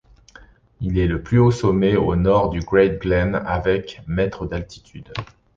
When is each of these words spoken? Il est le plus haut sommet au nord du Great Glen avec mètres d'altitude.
Il 0.79 0.97
est 0.97 1.05
le 1.05 1.21
plus 1.21 1.37
haut 1.37 1.51
sommet 1.51 1.95
au 1.95 2.15
nord 2.15 2.49
du 2.49 2.61
Great 2.61 2.99
Glen 2.99 3.35
avec 3.45 4.01
mètres 4.07 4.47
d'altitude. 4.47 5.13